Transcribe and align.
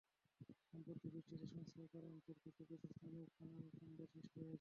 সম্প্রতি 0.67 1.07
বৃষ্টিতে 1.09 1.45
সংস্কার 1.47 1.85
করা 1.93 2.07
অংশের 2.07 2.37
কিছু 2.43 2.61
কিছু 2.61 2.87
স্থানেও 2.91 3.25
খানাখন্দের 3.35 4.07
সৃষ্টি 4.13 4.37
হয়েছে। 4.37 4.49